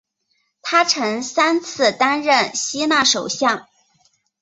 [0.63, 3.67] 他曾三次担任希腊首相。